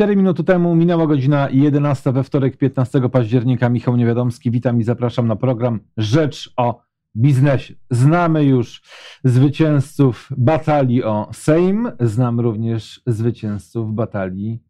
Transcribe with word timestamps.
4 0.00 0.16
minuty 0.16 0.44
temu 0.44 0.74
minęła 0.74 1.06
godzina 1.06 1.48
11 1.50 2.12
we 2.12 2.24
wtorek 2.24 2.56
15 2.56 3.08
października. 3.08 3.68
Michał 3.68 3.96
Niewiadomski, 3.96 4.50
witam 4.50 4.80
i 4.80 4.82
zapraszam 4.82 5.26
na 5.26 5.36
program 5.36 5.80
Rzecz 5.96 6.52
o 6.56 6.82
biznesie. 7.16 7.74
Znamy 7.90 8.44
już 8.44 8.82
zwycięzców 9.24 10.28
batalii 10.36 11.04
o 11.04 11.28
Sejm, 11.32 11.88
znam 12.00 12.40
również 12.40 13.02
zwycięzców 13.06 13.94
batalii 13.94 14.62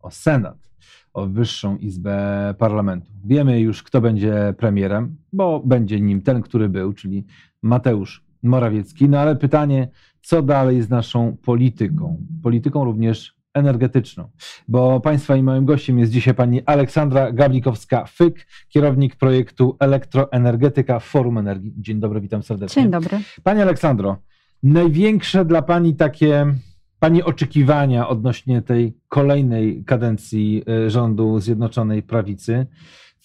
o 0.00 0.10
Senat, 0.10 0.70
o 1.12 1.26
Wyższą 1.26 1.76
Izbę 1.76 2.54
Parlamentu. 2.58 3.12
Wiemy 3.24 3.60
już, 3.60 3.82
kto 3.82 4.00
będzie 4.00 4.54
premierem, 4.58 5.16
bo 5.32 5.60
będzie 5.64 6.00
nim 6.00 6.22
ten, 6.22 6.42
który 6.42 6.68
był, 6.68 6.92
czyli 6.92 7.24
Mateusz 7.62 8.24
Morawiecki. 8.42 9.08
No 9.08 9.18
ale 9.18 9.36
pytanie, 9.36 9.88
co 10.22 10.42
dalej 10.42 10.82
z 10.82 10.90
naszą 10.90 11.36
polityką? 11.42 12.26
Polityką 12.42 12.84
również 12.84 13.41
energetyczną, 13.54 14.30
bo 14.68 15.00
Państwa 15.00 15.36
i 15.36 15.42
moim 15.42 15.64
gościem 15.64 15.98
jest 15.98 16.12
dzisiaj 16.12 16.34
pani 16.34 16.62
Aleksandra 16.66 17.32
Gawlikowska-Fyk, 17.32 18.32
kierownik 18.68 19.16
projektu 19.16 19.76
Elektroenergetyka 19.80 20.98
Forum 20.98 21.38
Energii. 21.38 21.74
Dzień 21.76 22.00
dobry, 22.00 22.20
witam 22.20 22.42
serdecznie. 22.42 22.82
Dzień 22.82 22.90
dobry. 22.90 23.20
Pani 23.42 23.62
Aleksandro, 23.62 24.16
największe 24.62 25.44
dla 25.44 25.62
Pani 25.62 25.96
takie 25.96 26.54
Pani 26.98 27.22
oczekiwania 27.22 28.08
odnośnie 28.08 28.62
tej 28.62 28.96
kolejnej 29.08 29.84
kadencji 29.84 30.62
y, 30.86 30.90
rządu 30.90 31.40
Zjednoczonej 31.40 32.02
Prawicy 32.02 32.66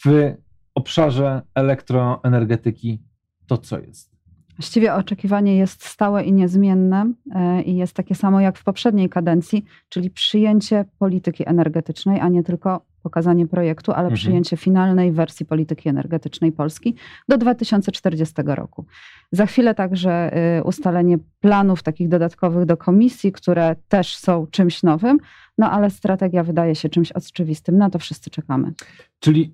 w 0.06 0.34
obszarze 0.76 1.42
elektroenergetyki 1.56 3.04
to 3.48 3.58
co 3.58 3.80
jest? 3.80 4.17
Właściwie 4.58 4.94
oczekiwanie 4.94 5.58
jest 5.58 5.86
stałe 5.86 6.24
i 6.24 6.34
niezmienne 6.34 7.14
e, 7.36 7.62
i 7.62 7.76
jest 7.76 7.94
takie 7.94 8.16
samo 8.16 8.42
jak 8.42 8.58
w 8.58 8.64
poprzedniej 8.64 9.10
kadencji, 9.10 9.66
czyli 9.90 10.10
przyjęcie 10.10 10.86
polityki 11.00 11.50
energetycznej, 11.50 12.20
a 12.20 12.30
nie 12.30 12.44
tylko 12.44 12.82
pokazanie 13.04 13.48
projektu, 13.48 13.92
ale 13.92 14.04
mhm. 14.04 14.16
przyjęcie 14.16 14.58
finalnej 14.58 15.12
wersji 15.12 15.46
polityki 15.46 15.90
energetycznej 15.90 16.52
Polski 16.52 16.96
do 17.30 17.38
2040 17.38 18.36
roku. 18.46 18.86
Za 19.32 19.46
chwilę 19.46 19.76
także 19.76 20.12
e, 20.34 20.64
ustalenie 20.64 21.18
planów 21.40 21.84
takich 21.84 22.10
dodatkowych 22.10 22.66
do 22.66 22.78
komisji, 22.78 23.32
które 23.32 23.76
też 23.88 24.18
są 24.18 24.48
czymś 24.48 24.84
nowym, 24.84 25.18
no 25.58 25.72
ale 25.72 25.90
strategia 25.90 26.44
wydaje 26.44 26.76
się 26.76 26.90
czymś 26.90 27.12
oczywistym. 27.12 27.78
Na 27.78 27.90
to 27.90 28.00
wszyscy 28.00 28.30
czekamy. 28.30 28.74
Czyli 29.20 29.54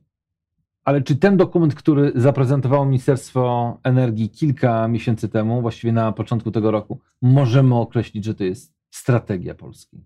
ale 0.83 1.01
czy 1.01 1.15
ten 1.15 1.37
dokument, 1.37 1.75
który 1.75 2.11
zaprezentowało 2.15 2.85
Ministerstwo 2.85 3.77
Energii 3.83 4.29
kilka 4.29 4.87
miesięcy 4.87 5.29
temu, 5.29 5.61
właściwie 5.61 5.93
na 5.93 6.11
początku 6.11 6.51
tego 6.51 6.71
roku, 6.71 6.99
możemy 7.21 7.75
określić, 7.75 8.25
że 8.25 8.35
to 8.35 8.43
jest 8.43 8.73
strategia 8.91 9.55
Polski? 9.55 10.03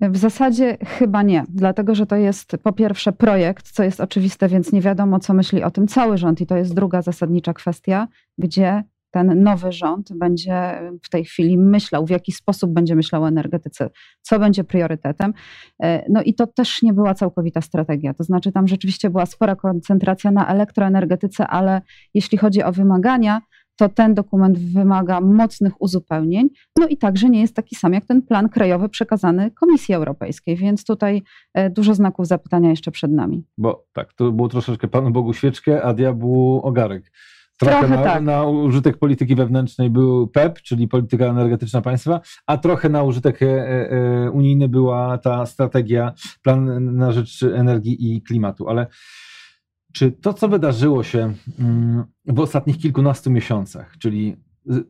W 0.00 0.16
zasadzie 0.16 0.76
chyba 0.86 1.22
nie, 1.22 1.44
dlatego 1.48 1.94
że 1.94 2.06
to 2.06 2.16
jest 2.16 2.56
po 2.62 2.72
pierwsze 2.72 3.12
projekt, 3.12 3.70
co 3.70 3.82
jest 3.82 4.00
oczywiste, 4.00 4.48
więc 4.48 4.72
nie 4.72 4.80
wiadomo, 4.80 5.18
co 5.18 5.34
myśli 5.34 5.62
o 5.62 5.70
tym 5.70 5.88
cały 5.88 6.18
rząd, 6.18 6.40
i 6.40 6.46
to 6.46 6.56
jest 6.56 6.74
druga 6.74 7.02
zasadnicza 7.02 7.54
kwestia, 7.54 8.08
gdzie 8.38 8.84
ten 9.10 9.42
nowy 9.42 9.72
rząd 9.72 10.12
będzie 10.12 10.80
w 11.02 11.10
tej 11.10 11.24
chwili 11.24 11.58
myślał, 11.58 12.06
w 12.06 12.10
jaki 12.10 12.32
sposób 12.32 12.72
będzie 12.72 12.96
myślał 12.96 13.22
o 13.22 13.28
energetyce, 13.28 13.90
co 14.22 14.38
będzie 14.38 14.64
priorytetem. 14.64 15.32
E, 15.82 16.04
no 16.10 16.22
i 16.22 16.34
to 16.34 16.46
też 16.46 16.82
nie 16.82 16.92
była 16.92 17.14
całkowita 17.14 17.60
strategia. 17.60 18.14
To 18.14 18.24
znaczy, 18.24 18.52
tam 18.52 18.68
rzeczywiście 18.68 19.10
była 19.10 19.26
spora 19.26 19.56
koncentracja 19.56 20.30
na 20.30 20.48
elektroenergetyce, 20.48 21.46
ale 21.46 21.82
jeśli 22.14 22.38
chodzi 22.38 22.62
o 22.62 22.72
wymagania, 22.72 23.40
to 23.80 23.88
ten 23.88 24.14
dokument 24.14 24.58
wymaga 24.58 25.20
mocnych 25.20 25.82
uzupełnień. 25.82 26.48
No 26.76 26.88
i 26.88 26.96
także 26.96 27.30
nie 27.30 27.40
jest 27.40 27.56
taki 27.56 27.76
sam 27.76 27.92
jak 27.92 28.06
ten 28.06 28.22
plan 28.22 28.48
krajowy 28.48 28.88
przekazany 28.88 29.50
Komisji 29.50 29.94
Europejskiej, 29.94 30.56
więc 30.56 30.84
tutaj 30.84 31.22
e, 31.54 31.70
dużo 31.70 31.94
znaków 31.94 32.26
zapytania 32.26 32.70
jeszcze 32.70 32.90
przed 32.90 33.12
nami. 33.12 33.44
Bo 33.58 33.86
tak, 33.92 34.12
to 34.12 34.32
było 34.32 34.48
troszeczkę 34.48 34.88
Panu 34.88 35.10
Bogu 35.10 35.32
świeczkę, 35.32 35.82
a 35.82 35.94
diabłu 35.94 36.60
ogarek. 36.62 37.12
Trochę, 37.60 37.78
trochę 37.78 37.96
na, 37.96 38.02
tak. 38.02 38.22
na, 38.22 38.44
użytek 38.44 38.96
polityki 38.96 39.34
wewnętrznej 39.34 39.90
był 39.90 40.28
PEP, 40.28 40.62
czyli 40.62 40.88
polityka 40.88 41.24
energetyczna 41.24 41.80
państwa, 41.80 42.20
a 42.46 42.58
trochę 42.58 42.88
na 42.88 43.02
użytek 43.02 43.42
e, 43.42 43.46
e, 43.46 44.30
unijny 44.30 44.68
była 44.68 45.18
ta 45.18 45.46
strategia, 45.46 46.12
plan 46.42 46.96
na 46.96 47.12
rzecz 47.12 47.42
energii 47.42 48.16
i 48.16 48.22
klimatu. 48.22 48.68
Ale 48.68 48.86
czy 49.92 50.12
to, 50.12 50.34
co 50.34 50.48
wydarzyło 50.48 51.02
się 51.02 51.34
mm, 51.58 52.04
w 52.26 52.40
ostatnich 52.40 52.78
kilkunastu 52.78 53.30
miesiącach, 53.30 53.98
czyli 53.98 54.36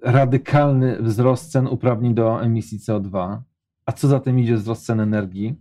radykalny 0.03 1.03
wzrost 1.03 1.53
cen 1.53 1.67
uprawnień 1.67 2.15
do 2.15 2.43
emisji 2.43 2.79
CO2, 2.79 3.39
a 3.87 3.93
co 3.93 4.09
za 4.09 4.21
tym 4.21 4.39
idzie 4.39 4.57
wzrost 4.57 4.87
cen 4.87 5.01
energii, 5.01 5.55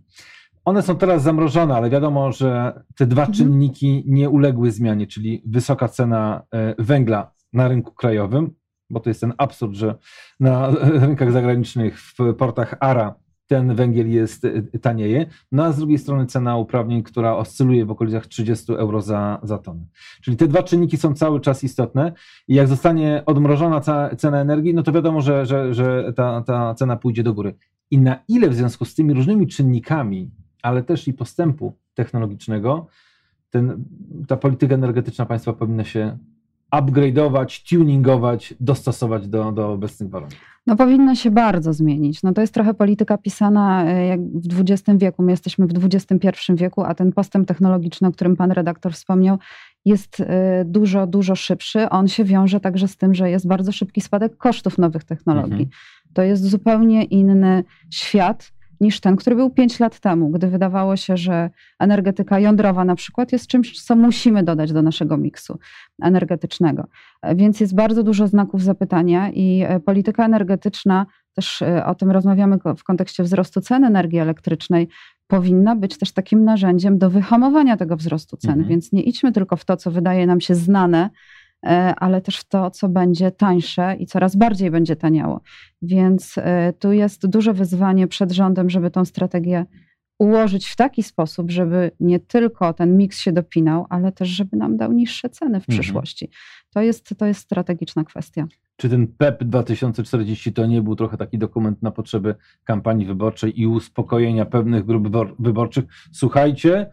one 0.64 0.82
są 0.82 0.96
teraz 0.96 1.22
zamrożone, 1.22 1.74
ale 1.74 1.90
wiadomo, 1.90 2.32
że 2.32 2.82
te 2.96 3.06
dwa 3.06 3.22
mhm. 3.22 3.38
czynniki 3.38 4.04
nie 4.06 4.30
uległy 4.30 4.70
zmianie, 4.70 5.06
czyli 5.06 5.42
wysoka 5.46 5.88
cena 5.88 6.42
e, 6.54 6.74
węgla 6.78 7.32
na 7.52 7.68
rynku 7.68 7.94
krajowym, 7.94 8.50
bo 8.90 9.00
to 9.00 9.10
jest 9.10 9.20
ten 9.20 9.32
absurd, 9.38 9.74
że 9.74 9.94
na 10.40 10.70
rynkach 11.02 11.32
zagranicznych, 11.32 12.00
w 12.00 12.34
portach 12.38 12.74
ARA 12.80 13.14
ten 13.46 13.74
węgiel 13.74 14.10
jest 14.10 14.44
e, 14.44 14.78
tanieje, 14.78 15.26
no 15.52 15.64
a 15.64 15.72
z 15.72 15.76
drugiej 15.76 15.98
strony 15.98 16.26
cena 16.26 16.56
uprawnień, 16.56 17.02
która 17.02 17.36
oscyluje 17.36 17.86
w 17.86 17.90
okolicach 17.90 18.26
30 18.26 18.72
euro 18.72 19.02
za, 19.02 19.40
za 19.42 19.58
tonę. 19.58 19.86
Czyli 20.22 20.36
te 20.36 20.48
dwa 20.48 20.62
czynniki 20.62 20.96
są 20.96 21.14
cały 21.14 21.40
czas 21.40 21.64
istotne 21.64 22.12
i 22.48 22.54
jak 22.54 22.68
zostanie 22.68 23.22
odmrożona 23.26 23.80
cena 24.16 24.40
energii, 24.40 24.74
no 24.74 24.82
to 24.82 24.92
wiadomo, 24.92 25.20
że, 25.20 25.46
że, 25.46 25.74
że 25.74 26.12
ta, 26.16 26.42
ta 26.42 26.74
cena 26.74 26.96
pójdzie 26.96 27.22
do 27.22 27.34
góry. 27.34 27.54
I 27.90 27.98
na 27.98 28.18
ile 28.28 28.48
w 28.48 28.54
związku 28.54 28.84
z 28.84 28.94
tymi 28.94 29.14
różnymi 29.14 29.46
czynnikami 29.46 30.30
ale 30.62 30.82
też 30.82 31.08
i 31.08 31.12
postępu 31.12 31.72
technologicznego, 31.94 32.86
ten, 33.50 33.84
ta 34.28 34.36
polityka 34.36 34.74
energetyczna 34.74 35.26
państwa 35.26 35.52
powinna 35.52 35.84
się 35.84 36.18
upgrade'ować, 36.72 37.68
tuningować, 37.68 38.54
dostosować 38.60 39.28
do, 39.28 39.52
do 39.52 39.72
obecnych 39.72 40.10
warunków. 40.10 40.38
No 40.66 40.76
powinno 40.76 41.14
się 41.14 41.30
bardzo 41.30 41.72
zmienić. 41.72 42.22
No 42.22 42.32
to 42.32 42.40
jest 42.40 42.54
trochę 42.54 42.74
polityka 42.74 43.18
pisana 43.18 43.84
e, 43.84 44.06
jak 44.06 44.20
w 44.20 44.60
XX 44.60 44.98
wieku. 44.98 45.22
My 45.22 45.30
jesteśmy 45.30 45.66
w 45.66 45.84
XXI 45.84 46.28
wieku, 46.54 46.82
a 46.84 46.94
ten 46.94 47.12
postęp 47.12 47.48
technologiczny, 47.48 48.08
o 48.08 48.12
którym 48.12 48.36
pan 48.36 48.50
redaktor 48.50 48.92
wspomniał, 48.92 49.38
jest 49.84 50.20
e, 50.20 50.64
dużo, 50.64 51.06
dużo 51.06 51.34
szybszy. 51.34 51.88
On 51.88 52.08
się 52.08 52.24
wiąże 52.24 52.60
także 52.60 52.88
z 52.88 52.96
tym, 52.96 53.14
że 53.14 53.30
jest 53.30 53.46
bardzo 53.46 53.72
szybki 53.72 54.00
spadek 54.00 54.36
kosztów 54.36 54.78
nowych 54.78 55.04
technologii. 55.04 55.52
Mhm. 55.52 55.70
To 56.14 56.22
jest 56.22 56.44
zupełnie 56.44 57.04
inny 57.04 57.64
świat 57.90 58.52
niż 58.80 59.00
ten, 59.00 59.16
który 59.16 59.36
był 59.36 59.50
5 59.50 59.80
lat 59.80 60.00
temu, 60.00 60.30
gdy 60.30 60.48
wydawało 60.48 60.96
się, 60.96 61.16
że 61.16 61.50
energetyka 61.78 62.38
jądrowa 62.38 62.84
na 62.84 62.94
przykład 62.94 63.32
jest 63.32 63.46
czymś, 63.46 63.82
co 63.82 63.96
musimy 63.96 64.42
dodać 64.42 64.72
do 64.72 64.82
naszego 64.82 65.16
miksu 65.16 65.58
energetycznego. 66.02 66.86
Więc 67.34 67.60
jest 67.60 67.74
bardzo 67.74 68.02
dużo 68.02 68.26
znaków 68.26 68.62
zapytania 68.62 69.30
i 69.30 69.62
e, 69.66 69.80
polityka 69.80 70.24
energetyczna, 70.24 71.06
też 71.34 71.62
e, 71.62 71.86
o 71.86 71.94
tym 71.94 72.10
rozmawiamy 72.10 72.58
w 72.76 72.84
kontekście 72.84 73.22
wzrostu 73.22 73.60
cen 73.60 73.84
energii 73.84 74.18
elektrycznej, 74.18 74.88
powinna 75.26 75.76
być 75.76 75.98
też 75.98 76.12
takim 76.12 76.44
narzędziem 76.44 76.98
do 76.98 77.10
wyhamowania 77.10 77.76
tego 77.76 77.96
wzrostu 77.96 78.36
cen. 78.36 78.50
Mhm. 78.50 78.68
Więc 78.68 78.92
nie 78.92 79.02
idźmy 79.02 79.32
tylko 79.32 79.56
w 79.56 79.64
to, 79.64 79.76
co 79.76 79.90
wydaje 79.90 80.26
nam 80.26 80.40
się 80.40 80.54
znane, 80.54 81.10
ale 81.96 82.20
też 82.20 82.36
w 82.36 82.44
to, 82.44 82.70
co 82.70 82.88
będzie 82.88 83.30
tańsze 83.30 83.96
i 83.98 84.06
coraz 84.06 84.36
bardziej 84.36 84.70
będzie 84.70 84.96
taniało. 84.96 85.40
Więc 85.82 86.38
e, 86.38 86.72
tu 86.72 86.92
jest 86.92 87.26
duże 87.26 87.52
wyzwanie 87.52 88.08
przed 88.08 88.32
rządem, 88.32 88.70
żeby 88.70 88.90
tą 88.90 89.04
strategię 89.04 89.66
ułożyć 90.18 90.68
w 90.68 90.76
taki 90.76 91.02
sposób, 91.02 91.50
żeby 91.50 91.90
nie 92.00 92.20
tylko 92.20 92.72
ten 92.72 92.96
miks 92.96 93.20
się 93.20 93.32
dopinał, 93.32 93.86
ale 93.90 94.12
też, 94.12 94.28
żeby 94.28 94.56
nam 94.56 94.76
dał 94.76 94.92
niższe 94.92 95.28
ceny 95.28 95.60
w 95.60 95.68
mhm. 95.68 95.78
przyszłości. 95.78 96.30
To 96.74 96.80
jest, 96.80 97.14
to 97.18 97.26
jest 97.26 97.40
strategiczna 97.40 98.04
kwestia. 98.04 98.46
Czy 98.76 98.88
ten 98.88 99.06
PEP 99.06 99.44
2040 99.44 100.52
to 100.52 100.66
nie 100.66 100.82
był 100.82 100.96
trochę 100.96 101.16
taki 101.16 101.38
dokument 101.38 101.82
na 101.82 101.90
potrzeby 101.90 102.34
kampanii 102.64 103.06
wyborczej 103.06 103.60
i 103.60 103.66
uspokojenia 103.66 104.46
pewnych 104.46 104.84
grup 104.84 105.08
wyborczych? 105.38 105.84
Słuchajcie, 106.12 106.90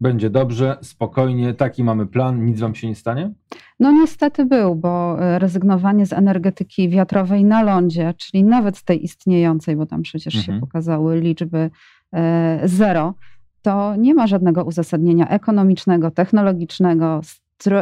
będzie 0.00 0.30
dobrze, 0.30 0.78
spokojnie, 0.82 1.54
taki 1.54 1.84
mamy 1.84 2.06
plan, 2.06 2.44
nic 2.44 2.60
wam 2.60 2.74
się 2.74 2.88
nie 2.88 2.94
stanie? 2.94 3.32
No 3.80 3.92
niestety 3.92 4.44
był, 4.44 4.74
bo 4.74 5.22
e, 5.22 5.38
rezygnowanie 5.38 6.06
z 6.06 6.12
energetyki 6.12 6.88
wiatrowej 6.88 7.44
na 7.44 7.62
lądzie, 7.62 8.14
czyli 8.16 8.44
nawet 8.44 8.76
z 8.76 8.84
tej 8.84 9.04
istniejącej, 9.04 9.76
bo 9.76 9.86
tam 9.86 10.02
przecież 10.02 10.34
mhm. 10.34 10.56
się 10.56 10.60
pokazały 10.60 11.20
liczby 11.20 11.70
e, 12.12 12.60
zero, 12.64 13.14
to 13.62 13.96
nie 13.96 14.14
ma 14.14 14.26
żadnego 14.26 14.64
uzasadnienia 14.64 15.28
ekonomicznego, 15.28 16.10
technologicznego, 16.10 17.20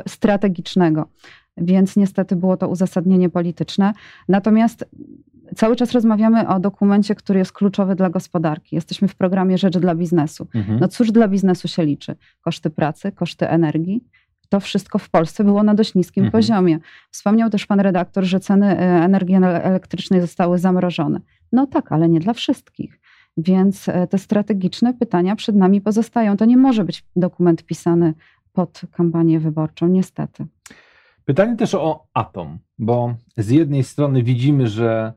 strategicznego. 0.09 1.09
Więc 1.57 1.97
niestety 1.97 2.37
było 2.37 2.57
to 2.57 2.69
uzasadnienie 2.69 3.31
polityczne. 3.31 3.93
Natomiast 4.29 4.85
cały 5.57 5.77
czas 5.77 5.93
rozmawiamy 5.93 6.49
o 6.49 6.61
dokumencie, 6.61 7.15
który 7.15 7.39
jest 7.39 7.53
kluczowy 7.53 7.95
dla 7.95 8.11
gospodarki. 8.11 8.77
Jesteśmy 8.77 9.09
w 9.09 9.15
programie 9.15 9.59
Rzecz 9.59 9.79
dla 9.79 9.95
biznesu. 9.95 10.49
Mhm. 10.55 10.79
No 10.81 10.89
cóż 10.89 11.13
dla 11.13 11.29
biznesu 11.29 11.69
się 11.69 11.85
liczy? 11.85 12.17
Koszty 12.41 12.71
pracy, 12.71 13.13
koszty 13.13 13.49
energii. 13.49 14.05
To 14.49 14.61
wszystko 14.61 14.99
w 14.99 15.11
Polsce 15.11 15.45
było 15.45 15.63
na 15.63 15.75
dość 15.75 15.95
niskim 15.95 16.25
mhm. 16.25 16.33
poziomie. 16.33 16.79
Wspomniał 17.11 17.51
też 17.51 17.67
pan 17.67 17.81
redaktor, 17.81 18.25
że 18.25 18.41
ceny 18.41 18.67
e, 18.67 19.05
energii 19.05 19.35
elektrycznej 19.63 20.21
zostały 20.21 20.59
zamrożone. 20.59 21.21
No 21.53 21.67
tak, 21.67 21.93
ale 21.93 22.09
nie 22.09 22.21
dla 22.21 22.33
wszystkich. 22.33 23.01
Więc 23.37 23.89
e, 23.89 24.07
te 24.07 24.19
strategiczne 24.19 24.95
pytania 24.95 25.37
przed 25.37 25.57
nami 25.57 25.81
pozostają. 25.81 26.37
To 26.37 26.45
nie 26.45 26.57
może 26.57 26.85
być 26.85 27.05
dokument 27.17 27.63
pisany 27.63 28.15
pod 28.53 28.81
kampanię 28.93 29.41
wyborczą, 29.41 29.89
niestety. 29.89 30.47
Pytanie 31.25 31.57
też 31.57 31.75
o 31.75 32.07
atom, 32.15 32.59
bo 32.79 33.15
z 33.37 33.51
jednej 33.51 33.85
strony 33.85 34.23
widzimy, 34.23 34.69
że 34.69 35.13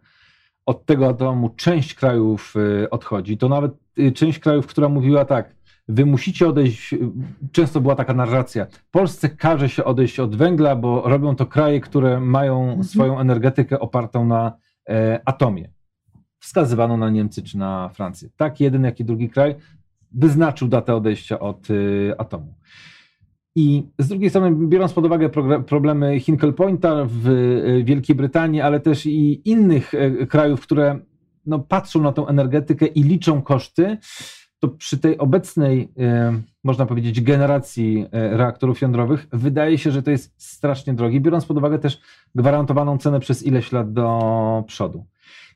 od 0.69 0.85
tego 0.85 1.07
atomu 1.07 1.49
część 1.49 1.93
krajów 1.93 2.53
y, 2.55 2.89
odchodzi. 2.89 3.37
To 3.37 3.49
nawet 3.49 3.71
y, 3.99 4.11
część 4.11 4.39
krajów, 4.39 4.67
która 4.67 4.89
mówiła 4.89 5.25
tak, 5.25 5.55
wy 5.87 6.05
musicie 6.05 6.47
odejść, 6.47 6.93
y, 6.93 6.99
często 7.51 7.81
była 7.81 7.95
taka 7.95 8.13
narracja, 8.13 8.67
Polsce 8.91 9.29
każe 9.29 9.69
się 9.69 9.83
odejść 9.83 10.19
od 10.19 10.35
węgla, 10.35 10.75
bo 10.75 11.01
robią 11.05 11.35
to 11.35 11.45
kraje, 11.45 11.81
które 11.81 12.19
mają 12.19 12.63
mhm. 12.63 12.83
swoją 12.83 13.19
energetykę 13.19 13.79
opartą 13.79 14.25
na 14.25 14.53
e, 14.89 15.19
atomie. 15.25 15.69
Wskazywano 16.39 16.97
na 16.97 17.09
Niemcy 17.09 17.43
czy 17.43 17.57
na 17.57 17.89
Francję. 17.89 18.29
Tak 18.37 18.59
jeden, 18.59 18.83
jak 18.83 18.99
i 18.99 19.05
drugi 19.05 19.29
kraj 19.29 19.55
wyznaczył 20.11 20.67
datę 20.67 20.95
odejścia 20.95 21.39
od 21.39 21.69
y, 21.69 22.13
atomu. 22.17 22.53
I 23.55 23.83
z 23.99 24.07
drugiej 24.07 24.29
strony, 24.29 24.67
biorąc 24.67 24.93
pod 24.93 25.05
uwagę 25.05 25.29
problemy 25.67 26.19
Hinkle 26.19 26.53
Pointa 26.53 27.05
w 27.05 27.27
y, 27.27 27.83
Wielkiej 27.83 28.15
Brytanii, 28.15 28.61
ale 28.61 28.79
też 28.79 29.05
i 29.05 29.49
innych 29.49 29.93
y, 29.93 30.27
krajów, 30.27 30.61
które 30.61 30.99
no, 31.45 31.59
patrzą 31.59 32.01
na 32.01 32.11
tą 32.11 32.27
energetykę 32.27 32.85
i 32.85 33.03
liczą 33.03 33.41
koszty, 33.41 33.97
to 34.59 34.67
przy 34.67 34.97
tej 34.97 35.17
obecnej, 35.17 35.93
można 36.63 36.85
powiedzieć, 36.85 37.21
generacji 37.21 38.05
reaktorów 38.11 38.81
jądrowych 38.81 39.27
wydaje 39.33 39.77
się, 39.77 39.91
że 39.91 40.03
to 40.03 40.11
jest 40.11 40.33
strasznie 40.37 40.93
drogie, 40.93 41.21
biorąc 41.21 41.45
pod 41.45 41.57
uwagę 41.57 41.79
też 41.79 42.01
gwarantowaną 42.35 42.97
cenę 42.97 43.19
przez 43.19 43.45
ileś 43.45 43.71
lat 43.71 43.93
do 43.93 44.63
przodu. 44.67 45.05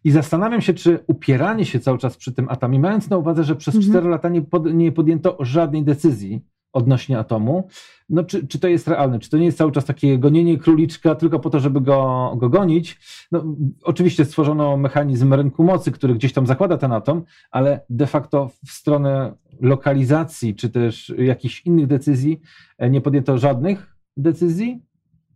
I 0.04 0.12
zastanawiam 0.12 0.62
się, 0.62 0.74
czy 0.74 1.00
upieranie 1.07 1.66
się 1.66 1.80
cały 1.80 1.98
czas 1.98 2.18
przy 2.18 2.34
tym 2.34 2.50
atomie, 2.50 2.80
mając 2.80 3.10
na 3.10 3.18
uwadze, 3.18 3.44
że 3.44 3.56
przez 3.56 3.75
mhm. 3.75 3.92
4 3.92 4.10
lata 4.10 4.30
nie, 4.30 4.42
pod, 4.42 4.74
nie 4.74 4.92
podjęto 4.92 5.38
żadnej 5.39 5.84
decyzji 5.84 6.42
odnośnie 6.74 7.20
atomu, 7.20 7.68
no 8.10 8.24
czy, 8.24 8.48
czy 8.48 8.60
to 8.60 8.68
jest 8.68 8.88
realne? 8.88 9.20
Czy 9.20 9.30
to 9.30 9.38
nie 9.38 9.46
jest 9.46 9.58
cały 9.58 9.72
czas 9.72 9.86
takie 9.86 10.20
gonienie 10.20 10.58
króliczka 10.58 11.16
tylko 11.16 11.40
po 11.40 11.50
to, 11.50 11.60
żeby 11.60 11.81
go, 11.81 12.34
go 12.38 12.50
gonić? 12.50 13.00
No, 13.31 13.44
oczywiście 13.84 14.25
stworzono 14.25 14.78
mechanizm 14.78 15.34
rynku 15.34 15.64
mocy, 15.64 15.92
który 15.92 16.14
gdzieś 16.16 16.34
tam 16.34 16.48
zakłada 16.48 16.78
ten 16.78 16.92
atom, 16.92 17.24
ale 17.52 17.86
de 17.90 18.08
facto 18.08 18.50
w 18.66 18.72
stronę 18.72 19.34
lokalizacji 19.62 20.56
czy 20.56 20.70
też 20.70 21.14
jakichś 21.18 21.66
innych 21.66 21.88
decyzji 21.88 22.42
e, 22.78 22.90
nie 22.90 23.02
podjęto 23.02 23.38
żadnych 23.38 23.96
decyzji, 24.18 24.81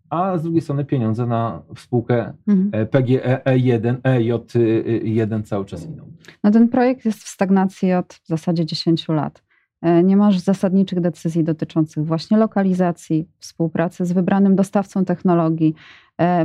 a 0.09 0.37
z 0.37 0.43
drugiej 0.43 0.61
strony 0.61 0.85
pieniądze 0.85 1.25
na 1.25 1.61
spółkę 1.77 2.33
mhm. 2.47 2.69
E, 2.73 2.85
PGE1, 2.85 3.95
EJ1 4.01 5.43
cały 5.43 5.65
czas 5.65 5.85
idą. 5.85 6.11
No 6.43 6.51
ten 6.51 6.69
projekt 6.69 7.05
jest 7.05 7.23
w 7.23 7.27
stagnacji 7.27 7.93
od 7.93 8.13
w 8.13 8.27
zasadzie 8.27 8.65
10 8.65 9.07
lat. 9.07 9.46
E, 9.81 10.03
nie 10.03 10.17
masz 10.17 10.39
zasadniczych 10.39 11.01
decyzji 11.01 11.43
dotyczących 11.43 12.05
właśnie 12.05 12.37
lokalizacji, 12.37 13.27
współpracy 13.39 14.05
z 14.05 14.11
wybranym 14.11 14.55
dostawcą 14.55 15.05
technologii, 15.05 15.75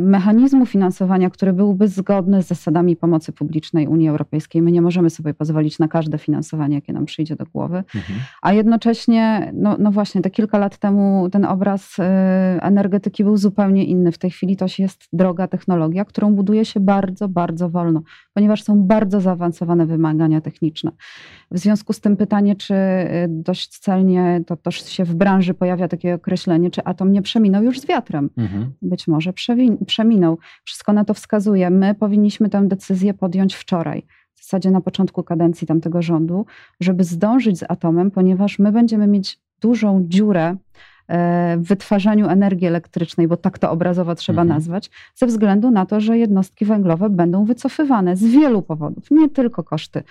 mechanizmu 0.01 0.67
finansowania, 0.67 1.31
który 1.31 1.53
byłby 1.53 1.89
zgodny 1.89 2.43
z 2.43 2.47
zasadami 2.47 2.97
pomocy 2.97 3.33
publicznej 3.33 3.87
Unii 3.87 4.09
Europejskiej. 4.09 4.63
My 4.63 4.73
nie 4.73 4.83
możemy 4.83 5.11
sobie 5.11 5.35
pozwolić 5.35 5.79
na 5.79 5.89
każde 5.89 6.19
finansowanie, 6.19 6.75
jakie 6.75 6.93
nam 6.93 7.05
przyjdzie 7.05 7.37
do 7.37 7.45
głowy. 7.47 7.77
Mhm. 7.77 8.21
A 8.43 8.53
jednocześnie, 8.53 9.53
no, 9.55 9.77
no 9.79 9.91
właśnie, 9.91 10.23
te 10.23 10.31
kilka 10.31 10.59
lat 10.59 10.79
temu 10.79 11.29
ten 11.33 11.45
obraz 11.45 11.97
e, 11.99 12.59
energetyki 12.63 13.25
był 13.25 13.37
zupełnie 13.37 13.85
inny. 13.85 14.13
W 14.13 14.19
tej 14.19 14.31
chwili 14.31 14.57
to 14.57 14.67
jest 14.79 15.09
droga 15.13 15.49
technologia, 15.49 16.05
którą 16.05 16.35
buduje 16.35 16.65
się 16.65 16.81
bardzo, 16.81 17.29
bardzo 17.29 17.69
wolno, 17.69 18.03
ponieważ 18.35 18.63
są 18.63 18.83
bardzo 18.83 19.21
zaawansowane 19.21 19.87
wymagania 19.87 20.41
techniczne. 20.41 20.91
W 21.51 21.59
związku 21.59 21.93
z 21.93 22.01
tym 22.01 22.17
pytanie, 22.17 22.57
czy 22.57 22.75
e, 22.75 23.27
dość 23.29 23.79
celnie 23.79 24.43
to 24.47 24.57
też 24.57 24.85
się 24.85 25.05
w 25.05 25.15
branży 25.15 25.55
pojawia 25.55 25.89
takie 25.89 26.15
określenie, 26.15 26.71
czy 26.71 26.85
atom 26.85 27.13
nie 27.13 27.23
przeminął 27.23 27.63
już 27.63 27.81
z 27.81 27.87
wiatrem. 27.87 28.31
Mhm. 28.37 28.73
Być 28.83 29.09
może 29.09 29.33
przewinął 29.33 29.62
przeminął. 29.87 30.39
Wszystko 30.65 30.93
na 30.93 31.05
to 31.05 31.15
wskazuje. 31.15 31.71
My 31.71 31.95
powinniśmy 31.95 32.49
tę 32.49 32.69
decyzję 32.69 33.15
podjąć 33.15 33.55
wczoraj, 33.55 34.07
w 34.35 34.45
zasadzie 34.45 34.71
na 34.71 34.81
początku 34.81 35.23
kadencji 35.23 35.67
tamtego 35.67 36.03
rządu, 36.03 36.47
żeby 36.81 37.05
zdążyć 37.05 37.59
z 37.59 37.65
atomem, 37.69 38.11
ponieważ 38.11 38.59
my 38.59 38.73
będziemy 38.73 39.07
mieć 39.07 39.39
dużą 39.61 40.05
dziurę 40.09 40.57
e, 41.09 41.57
w 41.57 41.63
wytwarzaniu 41.63 42.29
energii 42.29 42.67
elektrycznej, 42.67 43.29
bo 43.29 43.37
tak 43.37 43.59
to 43.59 43.71
obrazowo 43.71 44.15
trzeba 44.15 44.43
mhm. 44.43 44.59
nazwać, 44.59 44.91
ze 45.15 45.27
względu 45.27 45.71
na 45.71 45.87
to, 45.87 46.01
że 46.01 46.19
jednostki 46.19 46.65
węglowe 46.65 47.11
będą 47.11 47.45
wycofywane 47.45 48.17
z 48.17 48.25
wielu 48.25 48.63
powodów, 48.63 49.11
nie 49.11 49.29
tylko 49.29 49.63
koszty 49.63 50.03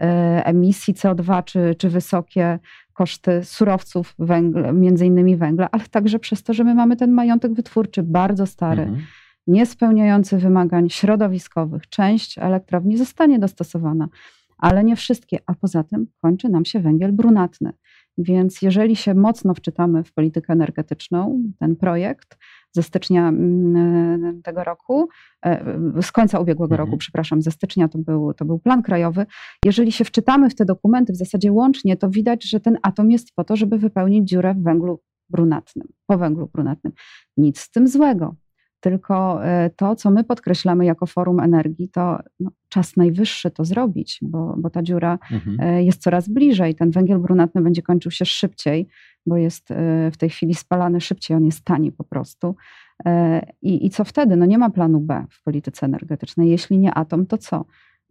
e, 0.00 0.46
emisji 0.46 0.94
CO2 0.94 1.44
czy, 1.44 1.74
czy 1.78 1.88
wysokie 1.88 2.58
koszty 2.98 3.44
surowców, 3.44 4.14
węgla, 4.18 4.72
między 4.72 5.06
innymi 5.06 5.36
węgla, 5.36 5.68
ale 5.72 5.84
także 5.84 6.18
przez 6.18 6.42
to, 6.42 6.52
że 6.52 6.64
my 6.64 6.74
mamy 6.74 6.96
ten 6.96 7.12
majątek 7.12 7.52
wytwórczy 7.52 8.02
bardzo 8.02 8.46
stary, 8.46 8.82
mhm. 8.82 9.02
niespełniający 9.46 10.38
wymagań 10.38 10.90
środowiskowych. 10.90 11.88
Część 11.88 12.38
elektrowni 12.38 12.96
zostanie 12.96 13.38
dostosowana, 13.38 14.08
ale 14.58 14.84
nie 14.84 14.96
wszystkie, 14.96 15.38
a 15.46 15.54
poza 15.54 15.84
tym 15.84 16.06
kończy 16.22 16.48
nam 16.48 16.64
się 16.64 16.80
węgiel 16.80 17.12
brunatny. 17.12 17.72
Więc 18.18 18.62
jeżeli 18.62 18.96
się 18.96 19.14
mocno 19.14 19.54
wczytamy 19.54 20.04
w 20.04 20.12
politykę 20.12 20.52
energetyczną, 20.52 21.42
ten 21.58 21.76
projekt, 21.76 22.38
ze 22.72 22.82
stycznia 22.82 23.28
mm, 23.28 24.42
tego 24.42 24.64
roku, 24.64 25.08
e, 25.44 25.78
z 26.02 26.12
końca 26.12 26.40
ubiegłego 26.40 26.74
mhm. 26.74 26.86
roku, 26.86 26.98
przepraszam, 26.98 27.42
ze 27.42 27.50
stycznia 27.50 27.88
to 27.88 27.98
był, 27.98 28.34
to 28.34 28.44
był 28.44 28.58
plan 28.58 28.82
krajowy. 28.82 29.26
Jeżeli 29.64 29.92
się 29.92 30.04
wczytamy 30.04 30.50
w 30.50 30.54
te 30.54 30.64
dokumenty 30.64 31.12
w 31.12 31.16
zasadzie 31.16 31.52
łącznie, 31.52 31.96
to 31.96 32.10
widać, 32.10 32.44
że 32.44 32.60
ten 32.60 32.78
atom 32.82 33.10
jest 33.10 33.34
po 33.34 33.44
to, 33.44 33.56
żeby 33.56 33.78
wypełnić 33.78 34.28
dziurę 34.28 34.54
w 34.54 34.62
węglu 34.62 35.00
brunatnym, 35.30 35.88
po 36.06 36.18
węglu 36.18 36.46
brunatnym. 36.46 36.92
Nic 37.36 37.60
z 37.60 37.70
tym 37.70 37.88
złego. 37.88 38.34
Tylko 38.80 39.44
e, 39.44 39.70
to, 39.76 39.96
co 39.96 40.10
my 40.10 40.24
podkreślamy 40.24 40.84
jako 40.84 41.06
Forum 41.06 41.40
Energii, 41.40 41.88
to 41.88 42.18
no, 42.40 42.50
czas 42.68 42.96
najwyższy 42.96 43.50
to 43.50 43.64
zrobić, 43.64 44.18
bo, 44.22 44.54
bo 44.58 44.70
ta 44.70 44.82
dziura 44.82 45.18
mhm. 45.32 45.60
E, 45.60 45.84
jest 45.84 46.02
coraz 46.02 46.28
bliżej. 46.28 46.74
Ten 46.74 46.90
węgiel 46.90 47.18
brunatny 47.18 47.60
będzie 47.60 47.82
kończył 47.82 48.10
się 48.10 48.24
szybciej, 48.24 48.88
bo 49.26 49.36
jest 49.36 49.70
e, 49.70 50.10
w 50.10 50.16
tej 50.16 50.30
chwili 50.30 50.54
spalany 50.54 51.00
szybciej, 51.00 51.36
on 51.36 51.44
jest 51.44 51.64
tani 51.64 51.92
po 51.92 52.04
prostu. 52.04 52.56
I, 53.62 53.86
I 53.86 53.90
co 53.90 54.04
wtedy? 54.04 54.36
No 54.36 54.46
nie 54.46 54.58
ma 54.58 54.70
planu 54.70 55.00
B 55.00 55.26
w 55.30 55.42
polityce 55.42 55.86
energetycznej. 55.86 56.50
Jeśli 56.50 56.78
nie 56.78 56.94
atom, 56.94 57.26
to 57.26 57.38
co? 57.38 57.64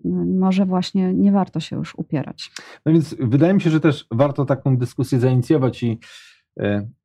No, 0.03 0.25
może 0.39 0.65
właśnie 0.65 1.13
nie 1.13 1.31
warto 1.31 1.59
się 1.59 1.75
już 1.75 1.95
upierać. 1.95 2.51
No 2.85 2.91
więc 2.91 3.15
wydaje 3.19 3.53
mi 3.53 3.61
się, 3.61 3.69
że 3.69 3.79
też 3.79 4.05
warto 4.11 4.45
taką 4.45 4.77
dyskusję 4.77 5.19
zainicjować 5.19 5.83
i 5.83 5.99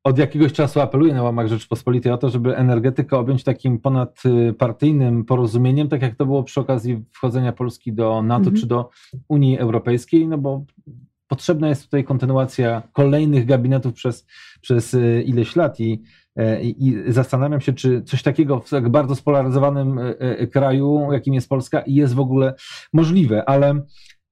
od 0.03 0.17
jakiegoś 0.17 0.53
czasu 0.53 0.81
apeluję 0.81 1.13
na 1.13 1.23
łamach 1.23 1.47
Rzeczypospolitej 1.47 2.11
o 2.11 2.17
to, 2.17 2.29
żeby 2.29 2.57
energetykę 2.57 3.17
objąć 3.17 3.43
takim 3.43 3.79
ponadpartyjnym 3.79 5.25
porozumieniem, 5.25 5.89
tak 5.89 6.01
jak 6.01 6.15
to 6.15 6.25
było 6.25 6.43
przy 6.43 6.59
okazji 6.59 7.03
wchodzenia 7.11 7.51
Polski 7.51 7.93
do 7.93 8.21
NATO 8.21 8.39
mhm. 8.39 8.55
czy 8.55 8.67
do 8.67 8.89
Unii 9.27 9.59
Europejskiej, 9.59 10.27
no 10.27 10.37
bo 10.37 10.65
potrzebna 11.27 11.69
jest 11.69 11.83
tutaj 11.83 12.03
kontynuacja 12.03 12.83
kolejnych 12.93 13.45
gabinetów 13.45 13.93
przez, 13.93 14.25
przez 14.61 14.93
e, 14.93 15.21
ileś 15.21 15.55
lat 15.55 15.79
i, 15.79 16.03
e, 16.35 16.63
i, 16.63 16.87
i 16.87 17.11
zastanawiam 17.11 17.61
się, 17.61 17.73
czy 17.73 18.01
coś 18.01 18.23
takiego 18.23 18.59
w 18.59 18.69
tak 18.69 18.89
bardzo 18.89 19.15
spolaryzowanym 19.15 19.99
kraju, 20.51 21.07
jakim 21.11 21.33
jest 21.33 21.49
Polska, 21.49 21.83
jest 21.87 22.13
w 22.13 22.19
ogóle 22.19 22.53
możliwe, 22.93 23.49
ale 23.49 23.81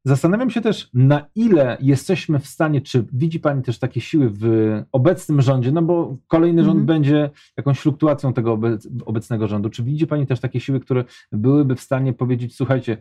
Zastanawiam 0.06 0.50
się 0.50 0.62
też, 0.62 0.90
na 0.94 1.26
ile 1.36 1.78
jesteśmy 1.82 2.40
w 2.40 2.48
stanie, 2.48 2.82
czy 2.82 3.06
widzi 3.14 3.40
Pani 3.40 3.62
też 3.62 3.80
takie 3.80 4.02
siły 4.02 4.30
w 4.30 4.46
obecnym 4.92 5.42
rządzie, 5.42 5.72
no 5.72 5.82
bo 5.82 6.18
kolejny 6.28 6.64
rząd 6.64 6.76
mm 6.76 6.84
-hmm. 6.84 6.88
będzie 6.88 7.30
jakąś 7.58 7.80
fluktuacją 7.80 8.34
tego 8.34 8.60
obecnego 9.06 9.48
rządu. 9.48 9.70
Czy 9.70 9.84
widzi 9.84 10.08
Pani 10.08 10.28
też 10.28 10.40
takie 10.40 10.60
siły, 10.60 10.80
które 10.80 11.04
byłyby 11.32 11.76
w 11.76 11.82
stanie 11.82 12.14
powiedzieć, 12.14 12.56
słuchajcie, 12.56 12.98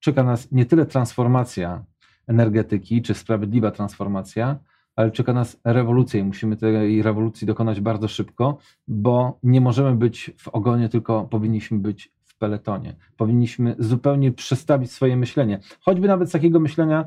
czeka 0.00 0.22
nas 0.22 0.52
nie 0.52 0.66
tyle 0.66 0.86
transformacja 0.86 1.84
energetyki, 2.26 3.02
czy 3.02 3.14
sprawiedliwa 3.14 3.70
transformacja, 3.70 4.58
ale 4.96 5.10
czeka 5.10 5.32
nas 5.32 5.60
rewolucja 5.64 6.20
i 6.20 6.24
musimy 6.24 6.56
tej 6.56 7.02
rewolucji 7.02 7.46
dokonać 7.46 7.80
bardzo 7.80 8.08
szybko, 8.08 8.58
bo 8.88 9.38
nie 9.42 9.60
możemy 9.60 9.96
być 9.96 10.30
w 10.38 10.48
ogonie, 10.48 10.88
tylko 10.88 11.24
powinniśmy 11.24 11.78
być 11.78 12.12
peletonie. 12.42 12.96
Powinniśmy 13.16 13.76
zupełnie 13.78 14.32
przestawić 14.32 14.92
swoje 14.92 15.16
myślenie. 15.16 15.60
Choćby 15.80 16.08
nawet 16.08 16.28
z 16.28 16.32
takiego 16.32 16.60
myślenia 16.60 17.04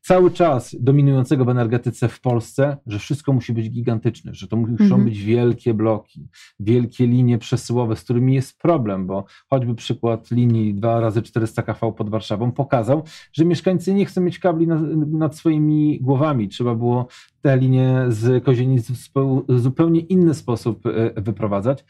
cały 0.00 0.30
czas 0.30 0.76
dominującego 0.80 1.44
w 1.44 1.48
energetyce 1.48 2.08
w 2.08 2.20
Polsce, 2.20 2.76
że 2.86 2.98
wszystko 2.98 3.32
musi 3.32 3.52
być 3.52 3.70
gigantyczne, 3.70 4.34
że 4.34 4.48
to 4.48 4.56
muszą 4.56 4.84
mhm. 4.84 5.04
być 5.04 5.22
wielkie 5.22 5.74
bloki, 5.74 6.28
wielkie 6.60 7.06
linie 7.06 7.38
przesyłowe, 7.38 7.96
z 7.96 8.04
którymi 8.04 8.34
jest 8.34 8.58
problem, 8.58 9.06
bo 9.06 9.24
choćby 9.50 9.74
przykład 9.74 10.30
linii 10.30 10.74
2 10.74 11.00
razy 11.00 11.22
400 11.22 11.62
kV 11.62 11.92
pod 11.92 12.10
Warszawą 12.10 12.52
pokazał, 12.52 13.02
że 13.32 13.44
mieszkańcy 13.44 13.94
nie 13.94 14.04
chcą 14.04 14.20
mieć 14.20 14.38
kabli 14.38 14.66
nad, 14.66 14.80
nad 15.06 15.36
swoimi 15.36 15.98
głowami. 16.00 16.48
Trzeba 16.48 16.74
było 16.74 17.08
te 17.42 17.56
linie 17.56 18.04
z 18.08 18.44
Kozienic 18.44 18.90
w 18.90 19.60
zupełnie 19.60 20.00
inny 20.00 20.34
sposób 20.34 20.86
e, 20.86 21.20
wyprowadzać. 21.20 21.84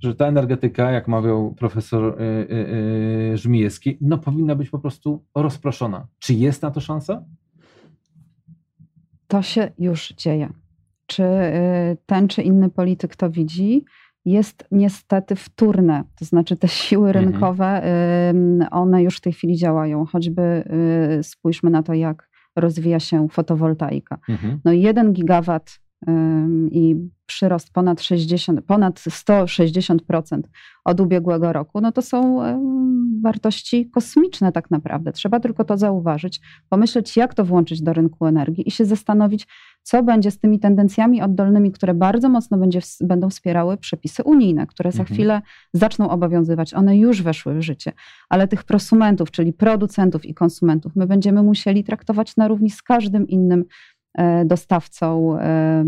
Że 0.00 0.14
ta 0.14 0.26
energetyka, 0.26 0.90
jak 0.90 1.08
mawiał 1.08 1.54
profesor 1.54 2.18
Żmijewski, 3.34 3.98
no 4.00 4.18
powinna 4.18 4.54
być 4.54 4.70
po 4.70 4.78
prostu 4.78 5.24
rozproszona. 5.34 6.06
Czy 6.18 6.34
jest 6.34 6.62
na 6.62 6.70
to 6.70 6.80
szansa? 6.80 7.24
To 9.28 9.42
się 9.42 9.72
już 9.78 10.08
dzieje. 10.08 10.52
Czy 11.06 11.24
ten 12.06 12.28
czy 12.28 12.42
inny 12.42 12.70
polityk 12.70 13.16
to 13.16 13.30
widzi? 13.30 13.84
jest 14.26 14.64
niestety 14.70 15.36
wtórne. 15.36 16.04
To 16.18 16.24
znaczy 16.24 16.56
te 16.56 16.68
siły 16.68 17.08
mhm. 17.08 17.24
rynkowe, 17.24 17.82
one 18.70 19.02
już 19.02 19.16
w 19.16 19.20
tej 19.20 19.32
chwili 19.32 19.56
działają. 19.56 20.06
Choćby 20.06 20.42
y, 21.18 21.22
spójrzmy 21.22 21.70
na 21.70 21.82
to, 21.82 21.94
jak 21.94 22.28
rozwija 22.56 23.00
się 23.00 23.28
fotowoltaika. 23.28 24.18
Mhm. 24.28 24.60
No 24.64 24.72
jeden 24.72 25.12
gigawat 25.12 25.78
i 26.70 26.96
przyrost 27.26 27.72
ponad 27.72 28.02
60, 28.02 28.60
ponad 28.60 29.00
160% 29.00 30.40
od 30.84 31.00
ubiegłego 31.00 31.52
roku, 31.52 31.80
no 31.80 31.92
to 31.92 32.02
są 32.02 32.40
wartości 33.22 33.90
kosmiczne 33.90 34.52
tak 34.52 34.70
naprawdę. 34.70 35.12
Trzeba 35.12 35.40
tylko 35.40 35.64
to 35.64 35.76
zauważyć, 35.76 36.40
pomyśleć, 36.68 37.16
jak 37.16 37.34
to 37.34 37.44
włączyć 37.44 37.82
do 37.82 37.92
rynku 37.92 38.26
energii 38.26 38.68
i 38.68 38.70
się 38.70 38.84
zastanowić, 38.84 39.46
co 39.82 40.02
będzie 40.02 40.30
z 40.30 40.38
tymi 40.38 40.60
tendencjami 40.60 41.22
oddolnymi, 41.22 41.72
które 41.72 41.94
bardzo 41.94 42.28
mocno 42.28 42.58
będzie, 42.58 42.80
będą 43.00 43.30
wspierały 43.30 43.76
przepisy 43.76 44.22
unijne, 44.22 44.66
które 44.66 44.92
za 44.92 45.02
mhm. 45.02 45.14
chwilę 45.14 45.42
zaczną 45.72 46.10
obowiązywać. 46.10 46.74
One 46.74 46.98
już 46.98 47.22
weszły 47.22 47.54
w 47.54 47.62
życie, 47.62 47.92
ale 48.28 48.48
tych 48.48 48.64
prosumentów, 48.64 49.30
czyli 49.30 49.52
producentów 49.52 50.26
i 50.26 50.34
konsumentów, 50.34 50.96
my 50.96 51.06
będziemy 51.06 51.42
musieli 51.42 51.84
traktować 51.84 52.36
na 52.36 52.48
równi 52.48 52.70
z 52.70 52.82
każdym 52.82 53.28
innym 53.28 53.64
dostawcą 54.44 55.38
e, 55.38 55.84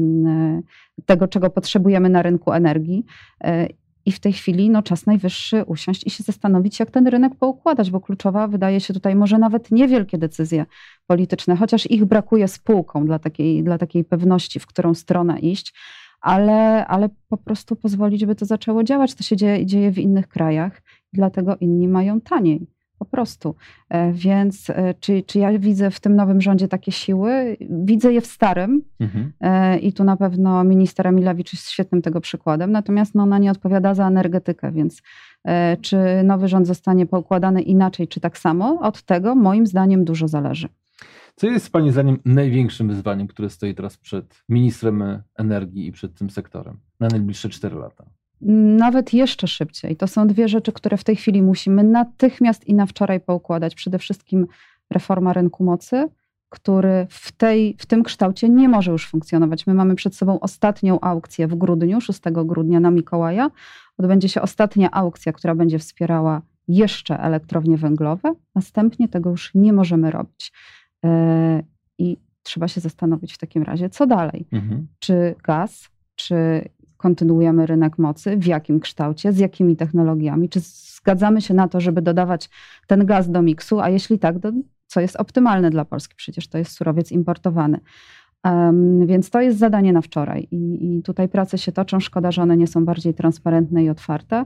tego, 1.06 1.28
czego 1.28 1.50
potrzebujemy 1.50 2.08
na 2.08 2.22
rynku 2.22 2.52
energii. 2.52 3.04
E, 3.44 3.68
I 4.06 4.12
w 4.12 4.20
tej 4.20 4.32
chwili 4.32 4.70
no, 4.70 4.82
czas 4.82 5.06
najwyższy 5.06 5.64
usiąść 5.64 6.06
i 6.06 6.10
się 6.10 6.24
zastanowić, 6.24 6.80
jak 6.80 6.90
ten 6.90 7.06
rynek 7.06 7.34
poukładać, 7.34 7.90
bo 7.90 8.00
kluczowa 8.00 8.48
wydaje 8.48 8.80
się 8.80 8.94
tutaj 8.94 9.16
może 9.16 9.38
nawet 9.38 9.70
niewielkie 9.70 10.18
decyzje 10.18 10.66
polityczne, 11.06 11.56
chociaż 11.56 11.90
ich 11.90 12.04
brakuje 12.04 12.48
spółką 12.48 13.06
dla 13.06 13.18
takiej, 13.18 13.64
dla 13.64 13.78
takiej 13.78 14.04
pewności, 14.04 14.60
w 14.60 14.66
którą 14.66 14.94
stronę 14.94 15.38
iść, 15.38 15.74
ale, 16.20 16.86
ale 16.86 17.08
po 17.28 17.36
prostu 17.36 17.76
pozwolić, 17.76 18.26
by 18.26 18.34
to 18.34 18.44
zaczęło 18.44 18.84
działać. 18.84 19.14
To 19.14 19.22
się 19.22 19.36
dzieje, 19.36 19.66
dzieje 19.66 19.90
w 19.90 19.98
innych 19.98 20.28
krajach, 20.28 20.82
dlatego 21.12 21.56
inni 21.56 21.88
mają 21.88 22.20
taniej. 22.20 22.66
Po 22.98 23.04
prostu. 23.04 23.54
E, 23.88 24.12
więc 24.12 24.70
e, 24.70 24.94
czy, 25.00 25.22
czy 25.22 25.38
ja 25.38 25.58
widzę 25.58 25.90
w 25.90 26.00
tym 26.00 26.16
nowym 26.16 26.40
rządzie 26.40 26.68
takie 26.68 26.92
siły? 26.92 27.56
Widzę 27.70 28.12
je 28.12 28.20
w 28.20 28.26
starym 28.26 28.82
mhm. 29.00 29.32
E, 29.40 29.78
i 29.78 29.92
tu 29.92 30.04
na 30.04 30.16
pewno 30.16 30.64
minister 30.64 31.06
Emilewicz 31.06 31.52
jest 31.52 31.70
świetnym 31.70 32.02
tego 32.02 32.20
przykładem, 32.20 32.72
natomiast 32.72 33.14
no, 33.14 33.22
ona 33.22 33.38
nie 33.38 33.50
odpowiada 33.50 33.94
za 33.94 34.08
energetykę, 34.08 34.72
więc 34.72 35.02
czy 35.80 35.96
nowy 36.24 36.48
rząd 36.48 36.66
zostanie 36.66 37.06
poukładany 37.06 37.62
inaczej, 37.62 38.08
czy 38.08 38.20
tak 38.20 38.38
samo? 38.38 38.80
Od 38.80 39.02
tego 39.02 39.34
moim 39.34 39.66
zdaniem 39.66 40.04
dużo 40.04 40.28
zależy. 40.28 40.68
Co 41.36 41.46
jest 41.46 41.72
Pani 41.72 41.92
zdaniem 41.92 42.18
największym 42.24 42.88
wyzwaniem, 42.88 43.26
które 43.26 43.50
stoi 43.50 43.74
teraz 43.74 43.96
przed 43.96 44.44
ministrem 44.48 45.22
energii 45.36 45.86
i 45.86 45.92
przed 45.92 46.14
tym 46.14 46.30
sektorem 46.30 46.78
na 47.00 47.08
najbliższe 47.08 47.48
4 47.48 47.76
lata? 47.76 48.04
Nawet 48.40 49.12
jeszcze 49.14 49.46
szybciej. 49.46 49.96
To 49.96 50.06
są 50.06 50.26
dwie 50.26 50.48
rzeczy, 50.48 50.72
które 50.72 50.96
w 50.96 51.04
tej 51.04 51.16
chwili 51.16 51.42
musimy 51.42 51.84
natychmiast 51.84 52.68
i 52.68 52.74
na 52.74 52.86
wczoraj 52.86 53.20
poukładać. 53.20 53.74
Przede 53.74 53.98
wszystkim 53.98 54.46
reforma 54.90 55.32
rynku 55.32 55.64
mocy, 55.64 56.08
który 56.48 57.06
w, 57.10 57.32
tej, 57.32 57.76
w 57.78 57.86
tym 57.86 58.02
kształcie 58.02 58.48
nie 58.48 58.68
może 58.68 58.92
już 58.92 59.08
funkcjonować. 59.08 59.66
My 59.66 59.74
mamy 59.74 59.94
przed 59.94 60.16
sobą 60.16 60.40
ostatnią 60.40 61.00
aukcję 61.00 61.46
w 61.46 61.54
grudniu, 61.54 62.00
6 62.00 62.20
grudnia 62.44 62.80
na 62.80 62.90
Mikołaja. 62.90 63.50
Odbędzie 63.98 64.28
się 64.28 64.42
ostatnia 64.42 64.90
aukcja, 64.90 65.32
która 65.32 65.54
będzie 65.54 65.78
wspierała 65.78 66.42
jeszcze 66.68 67.20
elektrownie 67.20 67.76
węglowe. 67.76 68.34
Następnie 68.54 69.08
tego 69.08 69.30
już 69.30 69.54
nie 69.54 69.72
możemy 69.72 70.10
robić. 70.10 70.52
Yy, 71.02 71.10
I 71.98 72.16
trzeba 72.42 72.68
się 72.68 72.80
zastanowić 72.80 73.34
w 73.34 73.38
takim 73.38 73.62
razie, 73.62 73.90
co 73.90 74.06
dalej. 74.06 74.46
Mhm. 74.52 74.86
Czy 74.98 75.34
gaz, 75.44 75.90
czy 76.14 76.68
kontynuujemy 76.98 77.66
rynek 77.66 77.98
mocy, 77.98 78.36
w 78.36 78.46
jakim 78.46 78.80
kształcie, 78.80 79.32
z 79.32 79.38
jakimi 79.38 79.76
technologiami, 79.76 80.48
czy 80.48 80.60
zgadzamy 80.62 81.40
się 81.40 81.54
na 81.54 81.68
to, 81.68 81.80
żeby 81.80 82.02
dodawać 82.02 82.50
ten 82.86 83.06
gaz 83.06 83.30
do 83.30 83.42
miksu, 83.42 83.80
a 83.80 83.88
jeśli 83.88 84.18
tak, 84.18 84.38
to 84.38 84.52
co 84.86 85.00
jest 85.00 85.16
optymalne 85.16 85.70
dla 85.70 85.84
Polski, 85.84 86.14
przecież 86.16 86.48
to 86.48 86.58
jest 86.58 86.72
surowiec 86.72 87.12
importowany. 87.12 87.80
Um, 88.44 89.06
więc 89.06 89.30
to 89.30 89.40
jest 89.40 89.58
zadanie 89.58 89.92
na 89.92 90.00
wczoraj 90.00 90.48
I, 90.50 90.96
i 90.98 91.02
tutaj 91.02 91.28
prace 91.28 91.58
się 91.58 91.72
toczą. 91.72 92.00
Szkoda, 92.00 92.32
że 92.32 92.42
one 92.42 92.56
nie 92.56 92.66
są 92.66 92.84
bardziej 92.84 93.14
transparentne 93.14 93.84
i 93.84 93.90
otwarte. 93.90 94.44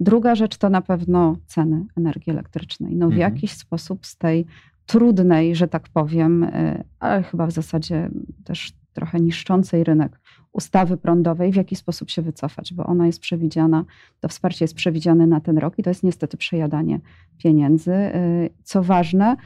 Druga 0.00 0.34
rzecz 0.34 0.56
to 0.56 0.70
na 0.70 0.82
pewno 0.82 1.36
ceny 1.46 1.84
energii 1.96 2.32
elektrycznej. 2.32 2.96
No 2.96 3.06
w 3.06 3.12
mhm. 3.12 3.32
jakiś 3.32 3.52
sposób 3.52 4.06
z 4.06 4.16
tej 4.16 4.46
trudnej, 4.86 5.56
że 5.56 5.68
tak 5.68 5.88
powiem, 5.88 6.42
y, 6.44 6.84
ale 7.00 7.22
chyba 7.22 7.46
w 7.46 7.52
zasadzie 7.52 8.10
też 8.44 8.72
trochę 8.92 9.20
niszczącej 9.20 9.84
rynek 9.84 10.20
ustawy 10.52 10.96
prądowej, 10.96 11.52
w 11.52 11.56
jaki 11.56 11.76
sposób 11.76 12.10
się 12.10 12.22
wycofać, 12.22 12.74
bo 12.74 12.86
ona 12.86 13.06
jest 13.06 13.20
przewidziana, 13.20 13.84
to 14.20 14.28
wsparcie 14.28 14.64
jest 14.64 14.74
przewidziane 14.74 15.26
na 15.26 15.40
ten 15.40 15.58
rok 15.58 15.78
i 15.78 15.82
to 15.82 15.90
jest 15.90 16.02
niestety 16.02 16.36
przejadanie 16.36 17.00
pieniędzy. 17.38 17.92
Y, 17.92 18.50
co 18.62 18.82
ważne, 18.82 19.36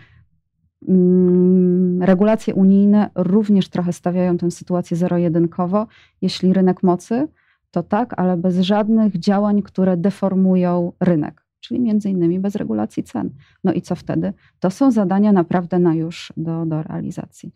mm, 0.88 2.02
regulacje 2.02 2.54
unijne 2.54 3.10
również 3.14 3.68
trochę 3.68 3.92
stawiają 3.92 4.38
tę 4.38 4.50
sytuację 4.50 4.96
zero-jedynkowo. 4.96 5.86
Jeśli 6.22 6.52
rynek 6.52 6.82
mocy, 6.82 7.28
to 7.70 7.82
tak, 7.82 8.14
ale 8.16 8.36
bez 8.36 8.58
żadnych 8.58 9.18
działań, 9.18 9.62
które 9.62 9.96
deformują 9.96 10.92
rynek, 11.00 11.46
czyli 11.60 11.80
między 11.80 12.10
innymi 12.10 12.40
bez 12.40 12.56
regulacji 12.56 13.02
cen. 13.02 13.30
No 13.64 13.72
i 13.72 13.82
co 13.82 13.94
wtedy? 13.94 14.32
To 14.60 14.70
są 14.70 14.90
zadania 14.90 15.32
naprawdę 15.32 15.78
na 15.78 15.94
już 15.94 16.32
do, 16.36 16.66
do 16.66 16.82
realizacji. 16.82 17.52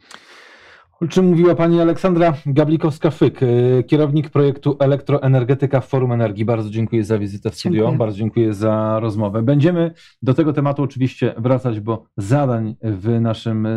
O 1.01 1.09
czym 1.09 1.29
mówiła 1.29 1.55
pani 1.55 1.81
Aleksandra 1.81 2.35
Gablikowska-Fyk, 2.47 3.43
e, 3.43 3.83
kierownik 3.83 4.31
projektu 4.31 4.77
Elektroenergetyka 4.81 5.81
w 5.81 5.89
Forum 5.89 6.13
Energii. 6.13 6.45
Bardzo 6.45 6.71
dziękuję 6.71 7.05
za 7.05 7.19
wizytę 7.19 7.51
w 7.51 7.55
studio, 7.55 7.77
dziękuję. 7.79 7.99
bardzo 7.99 8.19
dziękuję 8.19 8.55
za 8.55 9.01
rozmowę. 9.01 9.43
Będziemy 9.43 9.95
do 10.23 10.35
tego 10.35 10.53
tematu 10.53 10.83
oczywiście 10.83 11.35
wracać, 11.39 11.81
bo 11.81 12.07
zadań 12.17 12.77
w 12.83 13.21
naszym 13.21 13.69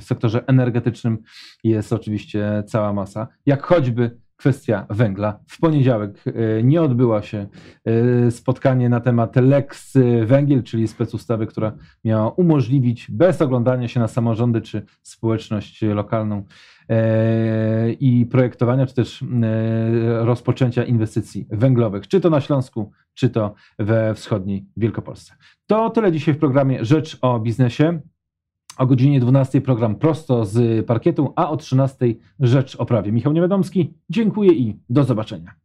sektorze 0.00 0.44
energetycznym 0.46 1.18
jest 1.64 1.92
oczywiście 1.92 2.62
cała 2.66 2.92
masa. 2.92 3.28
Jak 3.46 3.62
choćby 3.62 4.21
kwestia 4.42 4.86
węgla. 4.90 5.38
W 5.46 5.60
poniedziałek 5.60 6.24
e, 6.26 6.62
nie 6.62 6.82
odbyła 6.82 7.22
się 7.22 7.46
e, 7.84 8.30
spotkanie 8.30 8.88
na 8.88 9.00
temat 9.00 9.36
Lex 9.36 9.98
Węgiel, 10.24 10.62
czyli 10.62 10.88
specustawy, 10.88 11.46
która 11.46 11.72
miała 12.04 12.30
umożliwić 12.30 13.10
bez 13.10 13.42
oglądania 13.42 13.88
się 13.88 14.00
na 14.00 14.08
samorządy 14.08 14.60
czy 14.60 14.82
społeczność 15.02 15.82
lokalną 15.82 16.44
e, 16.88 17.92
i 17.92 18.26
projektowania, 18.26 18.86
czy 18.86 18.94
też 18.94 19.24
rozpoczęcia 20.20 20.84
inwestycji 20.84 21.46
węglowych, 21.50 22.08
czy 22.08 22.20
to 22.20 22.30
na 22.30 22.40
Śląsku, 22.40 22.90
czy 23.14 23.30
to 23.30 23.54
we 23.78 24.14
wschodniej 24.14 24.66
Wielkopolsce. 24.76 25.34
To 25.66 25.90
tyle 25.90 26.12
dzisiaj 26.12 26.34
w 26.34 26.38
programie 26.38 26.84
Rzecz 26.84 27.18
o 27.20 27.40
biznesie. 27.40 28.00
O 28.82 28.86
godzinie 28.86 29.20
12 29.20 29.60
program 29.60 29.94
prosto 29.94 30.44
z 30.44 30.86
parkietu, 30.86 31.32
a 31.36 31.50
o 31.50 31.56
13 31.56 32.14
rzecz 32.40 32.76
o 32.76 32.86
prawie. 32.86 33.12
Michał 33.12 33.32
Niewiadomski, 33.32 33.94
dziękuję 34.10 34.52
i 34.52 34.76
do 34.90 35.04
zobaczenia. 35.04 35.61